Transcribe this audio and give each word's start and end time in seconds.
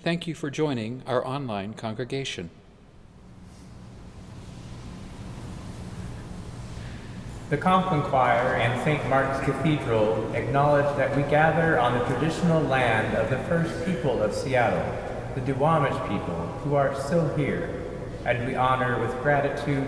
Thank 0.00 0.28
you 0.28 0.34
for 0.36 0.48
joining 0.48 1.02
our 1.08 1.26
online 1.26 1.74
congregation. 1.74 2.50
The 7.50 7.56
Compline 7.56 8.02
Choir 8.02 8.54
and 8.54 8.80
St. 8.84 9.08
Mark's 9.08 9.44
Cathedral 9.44 10.32
acknowledge 10.34 10.96
that 10.96 11.16
we 11.16 11.22
gather 11.24 11.80
on 11.80 11.98
the 11.98 12.04
traditional 12.04 12.62
land 12.62 13.16
of 13.16 13.28
the 13.28 13.38
first 13.48 13.84
people 13.84 14.22
of 14.22 14.32
Seattle, 14.32 14.84
the 15.34 15.40
Duwamish 15.40 16.00
people, 16.08 16.46
who 16.62 16.76
are 16.76 16.94
still 17.00 17.34
here, 17.34 17.82
and 18.24 18.46
we 18.46 18.54
honor 18.54 19.00
with 19.00 19.10
gratitude 19.20 19.84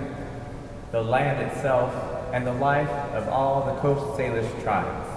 the 0.90 1.02
land 1.02 1.40
itself 1.40 1.94
and 2.32 2.44
the 2.44 2.54
life 2.54 2.90
of 3.14 3.28
all 3.28 3.64
the 3.64 3.80
Coast 3.80 4.18
Salish 4.18 4.62
tribes. 4.64 5.09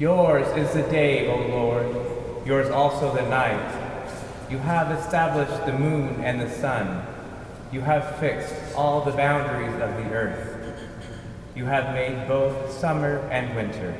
Yours 0.00 0.48
is 0.56 0.72
the 0.72 0.90
day, 0.90 1.28
O 1.28 1.36
Lord, 1.48 2.46
yours 2.46 2.70
also 2.70 3.14
the 3.14 3.20
night. 3.28 3.70
You 4.50 4.56
have 4.56 4.98
established 4.98 5.66
the 5.66 5.74
moon 5.74 6.24
and 6.24 6.40
the 6.40 6.48
sun. 6.48 7.04
You 7.70 7.82
have 7.82 8.16
fixed 8.16 8.54
all 8.74 9.02
the 9.02 9.10
boundaries 9.10 9.74
of 9.74 9.94
the 10.02 10.10
earth. 10.10 10.80
You 11.54 11.66
have 11.66 11.94
made 11.94 12.26
both 12.26 12.72
summer 12.72 13.18
and 13.30 13.54
winter. 13.54 13.94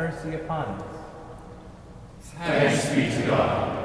Mercy 0.00 0.34
upon 0.34 0.64
us. 0.64 0.96
Thanks 2.38 2.88
be 2.94 3.22
to 3.22 3.28
God. 3.28 3.76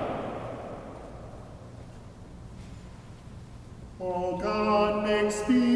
O 4.00 4.38
God, 4.38 5.03
make 5.03 5.29
speed 5.29 5.75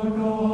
For 0.00 0.08
God 0.08 0.49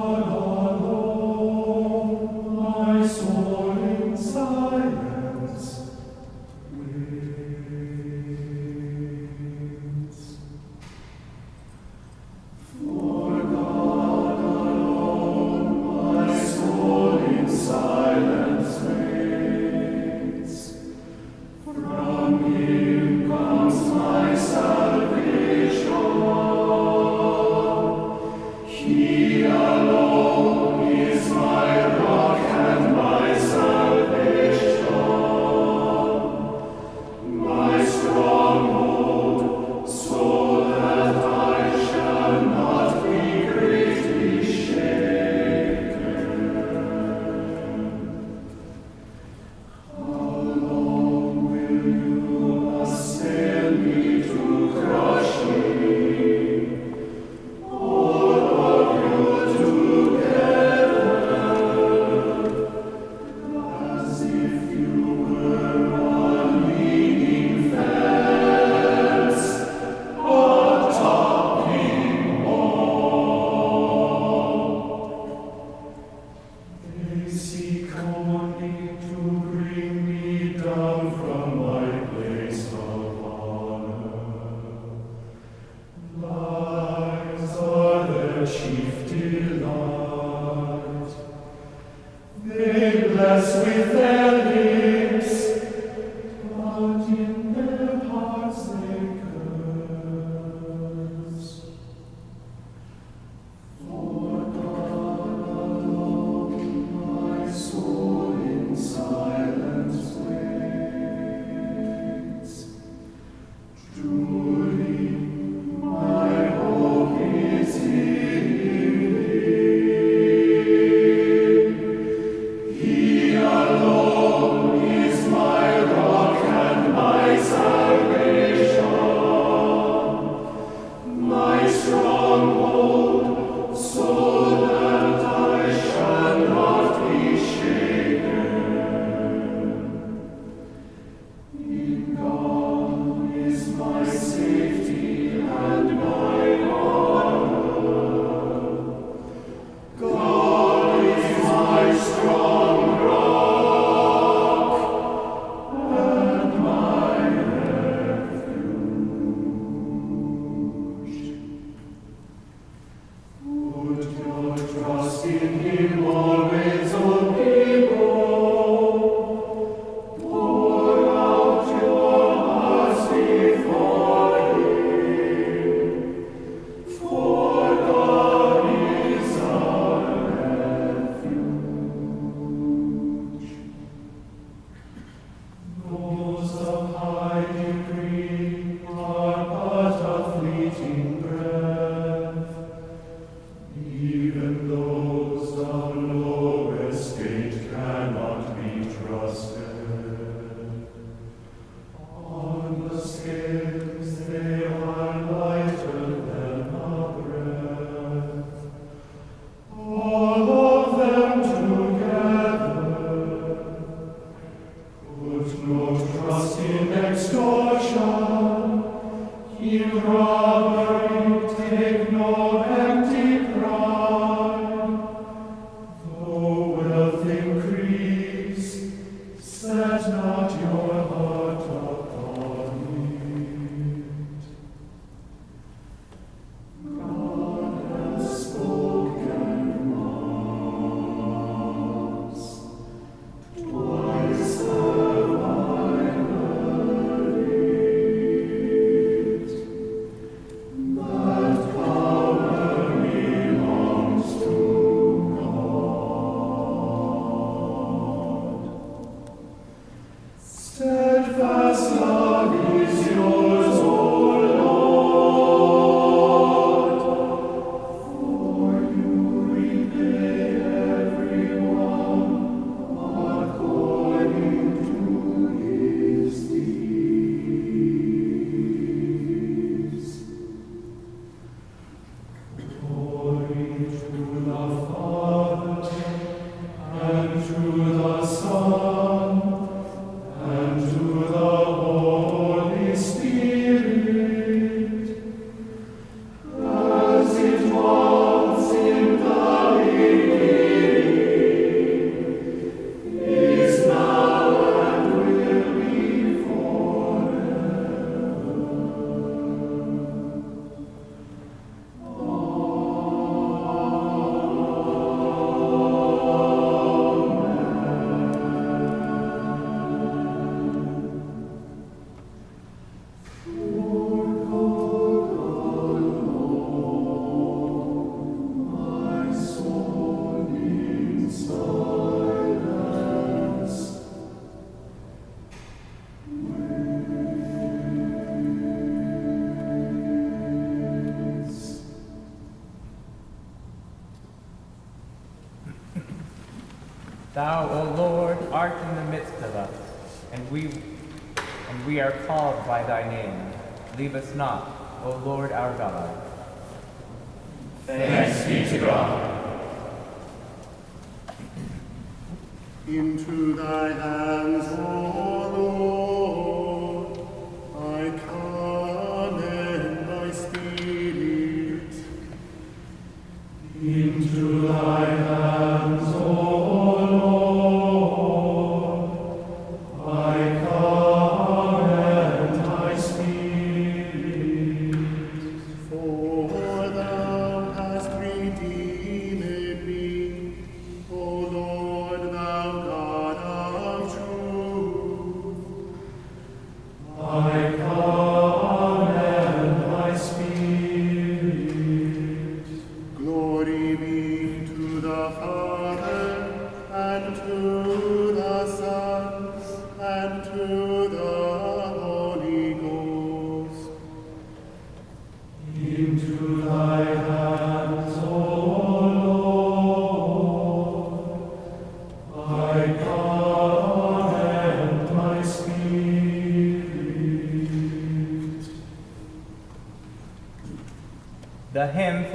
leave 353.99 354.15
us 354.15 354.35
not. 354.35 354.76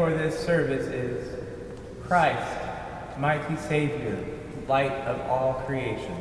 for 0.01 0.09
this 0.09 0.43
service 0.43 0.87
is 0.87 1.39
Christ, 2.07 2.59
mighty 3.19 3.55
Savior, 3.55 4.17
light 4.67 4.93
of 5.05 5.19
all 5.29 5.61
creation. 5.67 6.20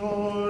Lord. 0.00 0.49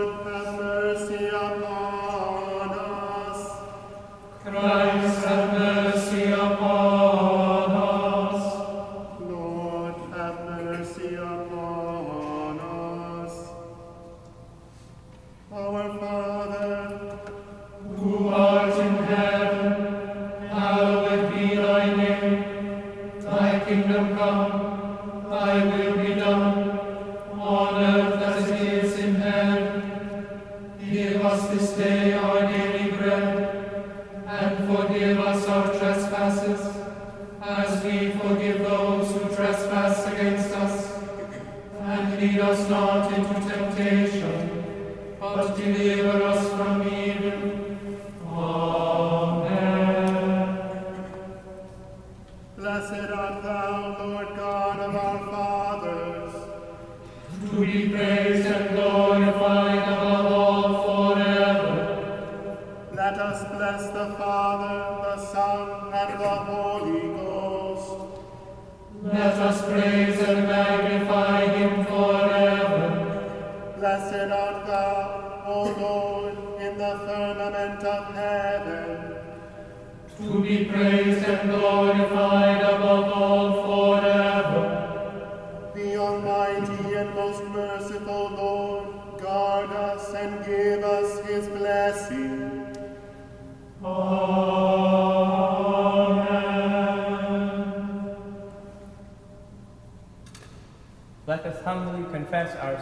praise 58.11 58.44
and 58.44 58.79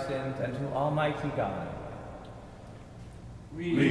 sins 0.09 0.37
to 0.39 0.67
Almighty 0.75 1.29
God. 1.37 1.69
We 3.57 3.88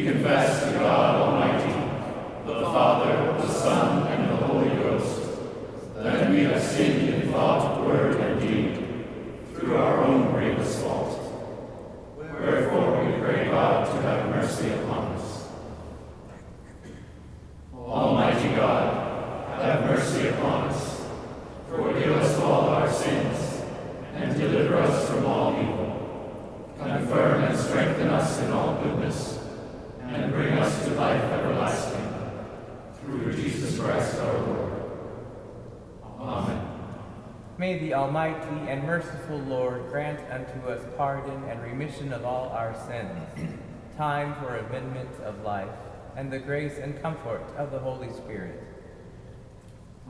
Almighty 37.97 38.69
and 38.69 38.83
merciful 38.83 39.39
Lord, 39.39 39.89
grant 39.89 40.19
unto 40.29 40.69
us 40.69 40.79
pardon 40.97 41.43
and 41.45 41.59
remission 41.63 42.13
of 42.13 42.25
all 42.25 42.49
our 42.49 42.75
sins, 42.85 43.49
time 43.97 44.35
for 44.35 44.55
amendment 44.57 45.09
of 45.25 45.41
life, 45.41 45.71
and 46.15 46.31
the 46.31 46.37
grace 46.37 46.77
and 46.77 47.01
comfort 47.01 47.41
of 47.57 47.71
the 47.71 47.79
Holy 47.79 48.13
Spirit. 48.13 48.63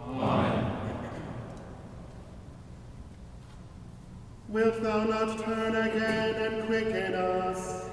Amen. 0.02 0.78
Wilt 4.50 4.84
thou 4.84 5.06
not 5.06 5.40
turn 5.40 5.74
again 5.74 6.36
and 6.36 6.68
quicken 6.68 7.14
us, 7.14 7.86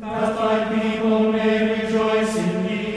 that 0.00 0.36
thy 0.36 0.78
people 0.78 1.32
may 1.32 1.82
rejoice 1.82 2.36
in 2.36 2.66
thee? 2.66 2.95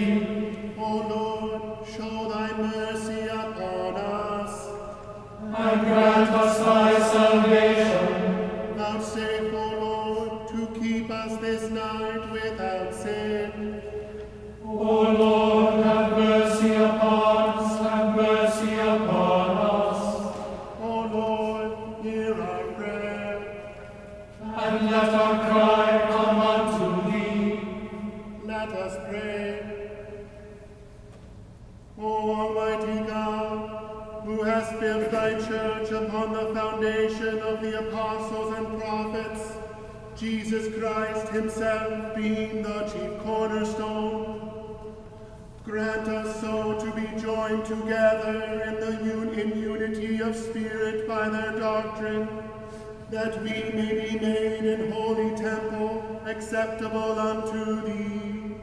that 53.12 53.42
we 53.42 53.50
may 53.50 54.08
be 54.08 54.20
made 54.20 54.66
an 54.66 54.92
holy 54.92 55.36
temple 55.36 56.22
acceptable 56.26 57.20
unto 57.20 57.82
thee. 57.82 58.56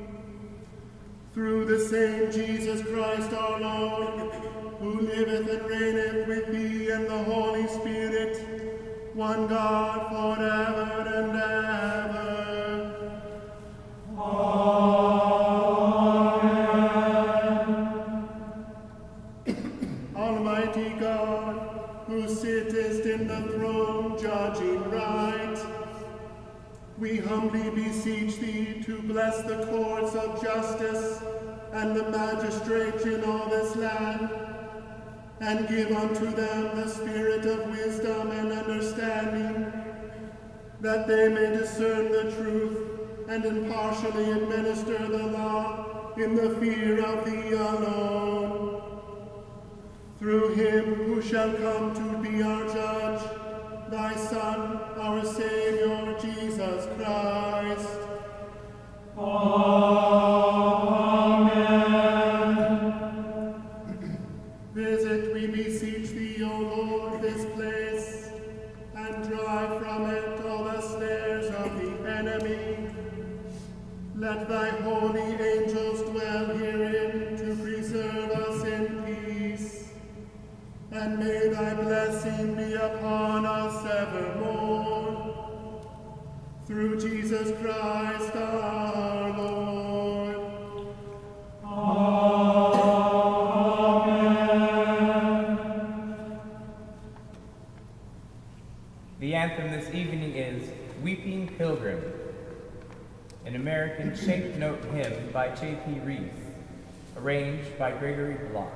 Through 1.34 1.64
the 1.64 1.80
same 1.80 2.30
Jesus 2.30 2.82
Christ 2.82 3.32
our 3.32 3.60
Lord, 3.60 4.32
who 4.78 5.00
liveth 5.00 5.50
and 5.50 5.66
reigneth 5.68 6.28
with 6.28 6.46
thee 6.52 6.90
and 6.90 7.06
the 7.06 7.24
Holy 7.24 7.66
Spirit, 7.66 8.38
one 9.14 9.48
God 9.48 10.10
forever 10.10 11.10
and 11.16 11.36
ever. 11.36 12.92
Amen. 20.16 20.56
sittest 22.28 23.06
in 23.06 23.26
the 23.26 23.40
throne 23.52 24.05
judging 24.20 24.90
right. 24.90 25.58
We 26.98 27.18
humbly 27.18 27.70
beseech 27.70 28.38
thee 28.38 28.82
to 28.84 29.02
bless 29.02 29.42
the 29.42 29.66
courts 29.66 30.14
of 30.14 30.42
justice 30.42 31.22
and 31.72 31.94
the 31.94 32.10
magistrates 32.10 33.04
in 33.04 33.22
all 33.24 33.48
this 33.50 33.76
land, 33.76 34.30
and 35.40 35.68
give 35.68 35.92
unto 35.92 36.30
them 36.30 36.76
the 36.76 36.88
spirit 36.88 37.44
of 37.44 37.68
wisdom 37.68 38.30
and 38.30 38.50
understanding, 38.50 39.70
that 40.80 41.06
they 41.06 41.28
may 41.28 41.54
discern 41.56 42.10
the 42.10 42.32
truth 42.32 42.78
and 43.28 43.44
impartially 43.44 44.30
administer 44.30 45.06
the 45.06 45.26
law 45.26 46.12
in 46.16 46.34
the 46.34 46.56
fear 46.56 47.04
of 47.04 47.24
thee 47.26 47.52
alone. 47.52 48.82
Through 50.18 50.54
him 50.54 50.94
who 50.94 51.20
shall 51.20 51.52
come 51.52 51.94
to 51.94 52.18
be 52.26 52.42
our 52.42 52.64
judge, 52.68 53.45
thy 53.90 54.14
Son, 54.16 54.80
our 54.98 55.24
Savior, 55.24 56.16
Jesus 56.20 56.86
Christ. 56.96 57.88
Amen. 59.18 60.25
Through 86.66 87.00
Jesus 87.00 87.56
Christ 87.60 88.34
our 88.34 89.38
Lord. 89.38 90.36
Amen. 91.64 92.26
The 99.20 99.34
anthem 99.36 99.70
this 99.70 99.94
evening 99.94 100.34
is 100.34 100.68
Weeping 101.04 101.46
Pilgrim, 101.56 102.02
an 103.44 103.54
American 103.54 104.16
shaped 104.16 104.56
note 104.56 104.84
hymn 104.86 105.30
by 105.32 105.54
J.P. 105.54 106.00
Rees, 106.00 106.32
arranged 107.16 107.78
by 107.78 107.92
Gregory 107.92 108.38
Block. 108.50 108.72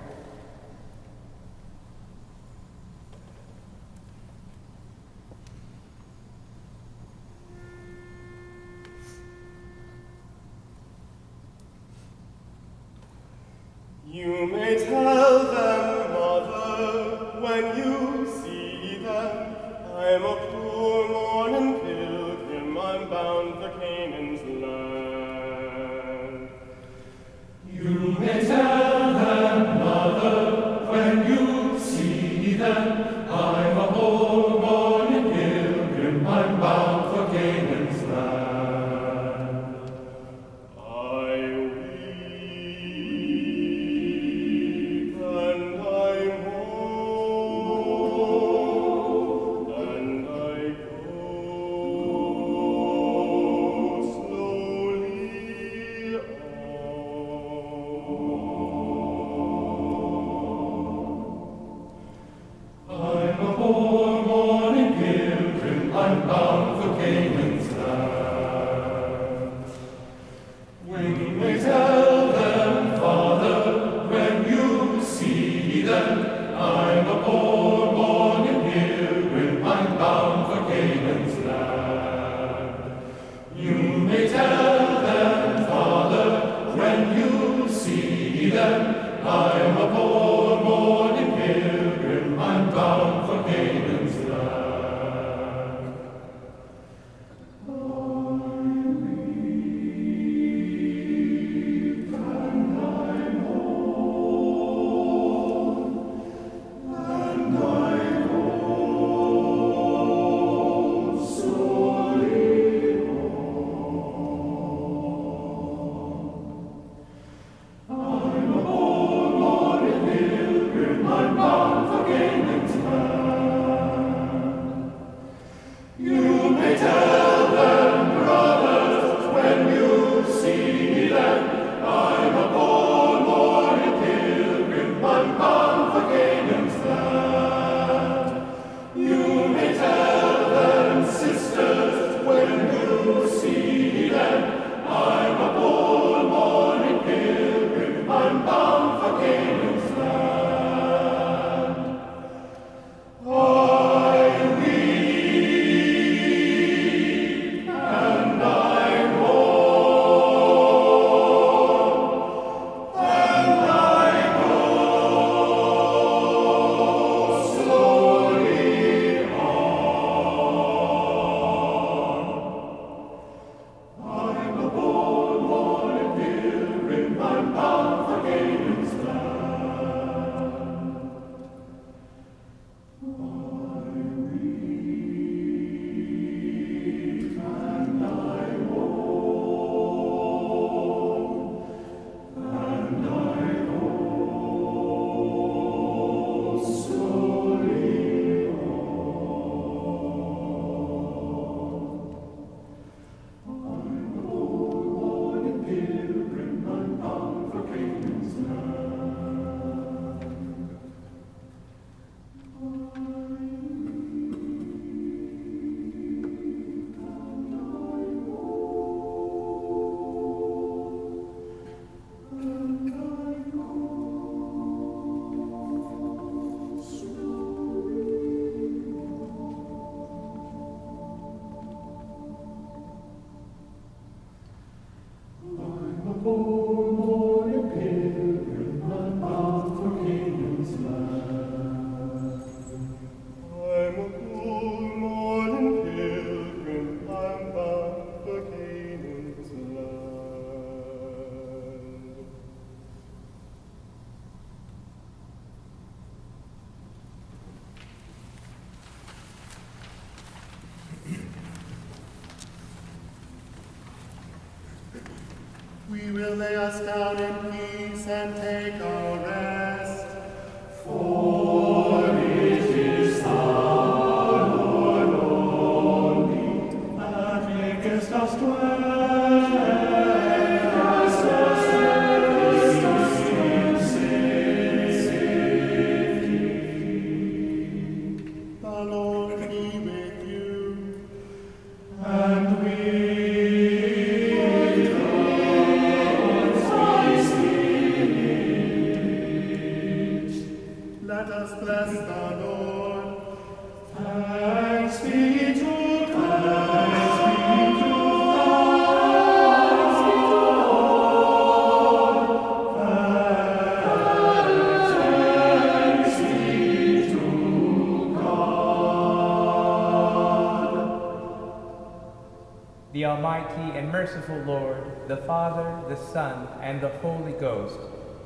Almighty 323.21 323.77
and 323.79 323.93
merciful 323.93 324.39
Lord, 324.47 324.83
the 325.07 325.19
Father, 325.19 325.79
the 325.91 325.97
Son, 326.11 326.49
and 326.63 326.81
the 326.81 326.89
Holy 327.01 327.33
Ghost, 327.33 327.79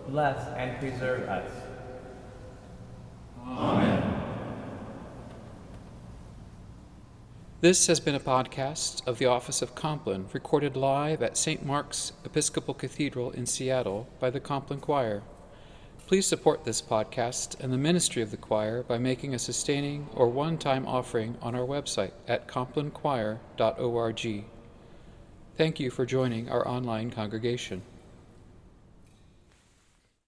bless 0.06 0.46
and 0.56 0.78
preserve 0.78 1.28
us. 1.28 1.50
Amen. 3.44 4.22
This 7.60 7.88
has 7.88 7.98
been 7.98 8.14
a 8.14 8.20
podcast 8.20 9.04
of 9.04 9.18
the 9.18 9.26
Office 9.26 9.62
of 9.62 9.74
Compline, 9.74 10.26
recorded 10.32 10.76
live 10.76 11.24
at 11.24 11.36
St. 11.36 11.66
Mark's 11.66 12.12
Episcopal 12.24 12.74
Cathedral 12.74 13.32
in 13.32 13.46
Seattle 13.46 14.06
by 14.20 14.30
the 14.30 14.38
Compline 14.38 14.78
Choir. 14.78 15.24
Please 16.06 16.24
support 16.26 16.64
this 16.64 16.80
podcast 16.80 17.58
and 17.58 17.72
the 17.72 17.78
ministry 17.78 18.22
of 18.22 18.30
the 18.30 18.36
choir 18.36 18.84
by 18.84 18.98
making 18.98 19.34
a 19.34 19.40
sustaining 19.40 20.06
or 20.14 20.28
one 20.28 20.56
time 20.56 20.86
offering 20.86 21.36
on 21.42 21.56
our 21.56 21.66
website 21.66 22.12
at 22.28 22.46
complinechoir.org. 22.46 24.44
Thank 25.56 25.78
you 25.78 25.90
for 25.90 26.04
joining 26.04 26.48
our 26.48 26.66
online 26.66 27.12
congregation. 27.12 27.82